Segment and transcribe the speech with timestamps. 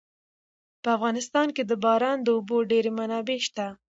[0.83, 3.65] په افغانستان کې د باران د اوبو ډېرې منابع شته.